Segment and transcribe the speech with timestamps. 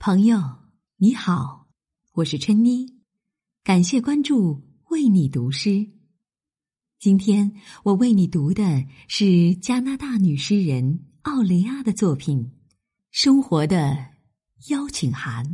[0.00, 0.38] 朋友
[0.98, 1.66] 你好，
[2.12, 2.86] 我是春妮，
[3.64, 5.88] 感谢关注，为你读诗。
[7.00, 7.52] 今天
[7.82, 12.38] 我为你读的是加拿大女诗人奥雷亚的作品
[13.10, 14.06] 《生活的
[14.68, 15.44] 邀请函》。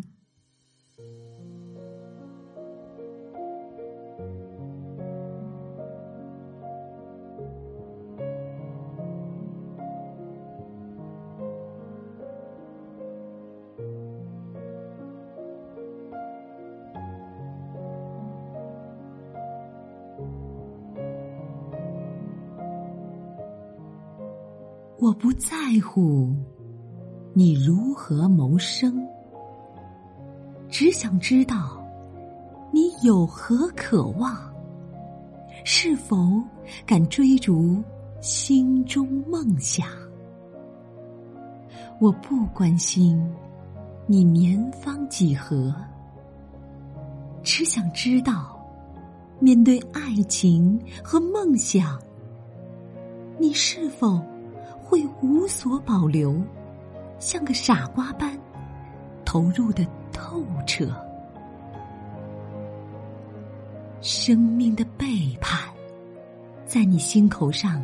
[25.00, 26.32] 我不在乎
[27.32, 29.06] 你如何谋生，
[30.68, 31.84] 只想知道
[32.72, 34.36] 你有何渴望，
[35.64, 36.40] 是否
[36.86, 37.82] 敢追逐
[38.20, 39.86] 心中梦想。
[42.00, 43.20] 我不关心
[44.06, 45.74] 你年方几何，
[47.42, 48.64] 只想知道
[49.40, 52.00] 面对爱情和梦想，
[53.38, 54.22] 你是否。
[54.84, 56.40] 会无所保留，
[57.18, 58.38] 像个傻瓜般
[59.24, 60.94] 投入的透彻。
[64.02, 65.58] 生命的背叛，
[66.66, 67.82] 在你心口上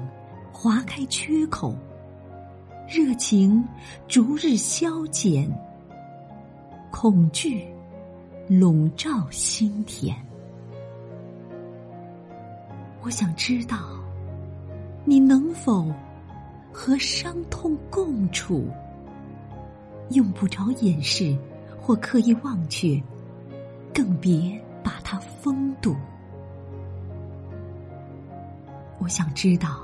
[0.53, 1.75] 划开缺口，
[2.87, 3.67] 热情
[4.07, 5.51] 逐日消减，
[6.91, 7.67] 恐惧
[8.47, 10.15] 笼罩心田。
[13.03, 13.79] 我想知道，
[15.07, 15.91] 你能否？
[16.73, 18.69] 和伤痛共处，
[20.11, 21.37] 用不着掩饰
[21.81, 23.01] 或刻意忘却，
[23.93, 25.95] 更别把它封堵。
[28.99, 29.81] 我想知道，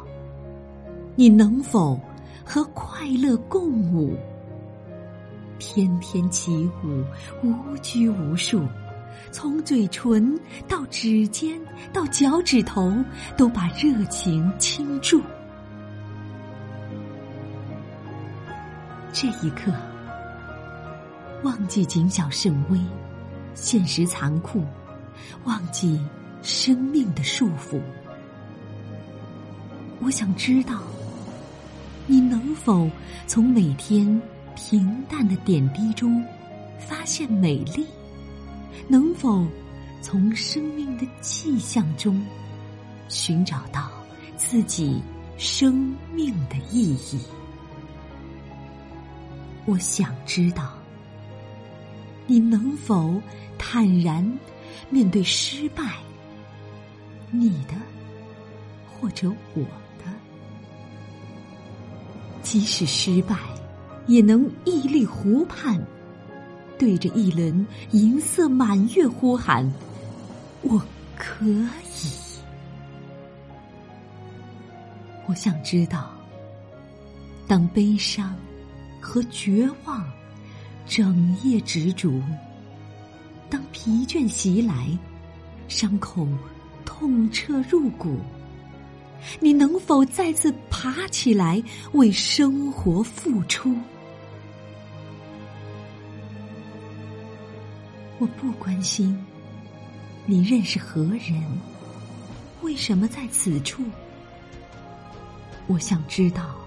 [1.14, 1.98] 你能否
[2.44, 4.16] 和快乐共舞，
[5.58, 7.02] 翩翩起舞，
[7.42, 8.62] 无拘无束，
[9.32, 11.58] 从嘴唇到指尖
[11.92, 12.92] 到脚趾头，
[13.36, 15.20] 都把热情倾注。
[19.18, 19.72] 这一刻，
[21.42, 22.78] 忘记谨小慎微，
[23.54, 24.62] 现实残酷，
[25.44, 25.98] 忘记
[26.42, 27.80] 生命的束缚。
[30.00, 30.82] 我想知道，
[32.06, 32.90] 你能否
[33.26, 34.20] 从每天
[34.54, 36.22] 平淡的点滴中
[36.78, 37.86] 发现美丽？
[38.86, 39.46] 能否
[40.02, 42.22] 从生命的气象中
[43.08, 43.90] 寻找到
[44.36, 45.00] 自己
[45.38, 47.18] 生命的意义？
[49.66, 50.72] 我想知道，
[52.26, 53.20] 你能否
[53.58, 54.38] 坦然
[54.90, 55.82] 面对失败？
[57.32, 57.74] 你的，
[58.88, 59.62] 或者我
[59.98, 60.04] 的，
[62.42, 63.36] 即使失败，
[64.06, 65.84] 也能屹立湖畔，
[66.78, 69.70] 对着一轮银色满月呼喊
[70.62, 70.80] ：“我
[71.18, 72.12] 可以。”
[75.26, 76.12] 我想知道，
[77.48, 78.32] 当悲伤。
[79.06, 80.04] 和绝望，
[80.84, 82.20] 整夜执着。
[83.48, 84.88] 当疲倦袭来，
[85.68, 86.26] 伤口
[86.84, 88.18] 痛彻入骨，
[89.38, 91.62] 你能否再次爬起来
[91.92, 93.76] 为生活付出？
[98.18, 99.16] 我不关心
[100.24, 101.40] 你认识何人，
[102.60, 103.84] 为什么在此处。
[105.68, 106.65] 我想知道。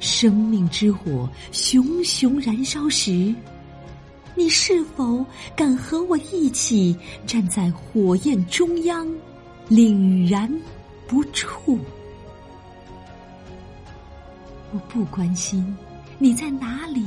[0.00, 3.34] 生命之火熊熊燃烧时，
[4.34, 5.24] 你是否
[5.54, 6.96] 敢和我一起
[7.26, 9.06] 站在火焰中央，
[9.68, 10.50] 凛然
[11.06, 11.78] 不触？
[14.72, 15.76] 我不关心
[16.18, 17.04] 你在哪里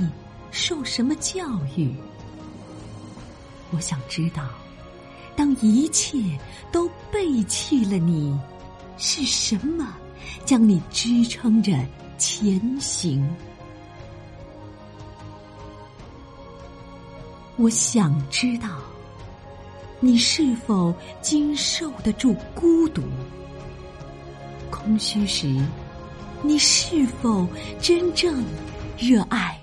[0.52, 1.92] 受什么教育，
[3.72, 4.50] 我想知道，
[5.36, 6.20] 当一切
[6.72, 8.38] 都背弃了你，
[8.98, 9.98] 是什么
[10.46, 11.74] 将你支撑着？
[12.18, 13.28] 前行，
[17.58, 18.68] 我想知道，
[20.00, 23.02] 你是否经受得住孤独、
[24.70, 25.48] 空虚时，
[26.42, 27.48] 你是否
[27.82, 28.44] 真正
[28.98, 29.63] 热爱？